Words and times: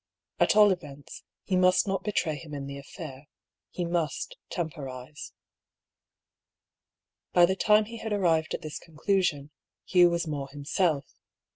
At 0.39 0.55
all 0.55 0.71
events, 0.71 1.21
he 1.43 1.55
must 1.55 1.87
not 1.87 2.03
betray 2.03 2.35
him 2.35 2.55
in 2.55 2.65
the 2.65 2.79
affair. 2.79 3.27
He 3.69 3.85
must 3.85 4.35
temporise. 4.49 5.31
By 7.33 7.45
the 7.45 7.55
time 7.55 7.85
he 7.85 7.97
had 7.97 8.11
arrived 8.11 8.55
at 8.55 8.63
this 8.63 8.79
conclusion, 8.79 9.51
Hugh 9.85 10.09
was 10.09 10.25
more 10.25 10.49
himself. 10.49 11.05